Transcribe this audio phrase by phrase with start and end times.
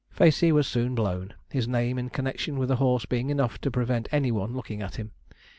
[0.09, 4.09] Facey was soon blown, his name in connexion with a horse being enough to prevent
[4.11, 5.11] any one looking at him.